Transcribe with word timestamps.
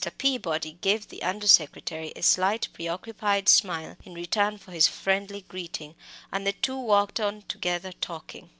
Peabody 0.17 0.79
gave 0.81 1.09
the 1.09 1.21
under 1.21 1.45
secretary 1.45 2.11
a 2.15 2.23
slight 2.23 2.67
preoccupied 2.73 3.47
smile 3.47 3.97
in 4.03 4.15
return 4.15 4.57
for 4.57 4.71
his 4.71 4.87
friendly 4.87 5.41
greeting, 5.47 5.93
and 6.31 6.47
the 6.47 6.53
two 6.53 6.75
walked 6.79 7.19
on 7.19 7.43
together 7.43 7.91
talking. 7.91 8.49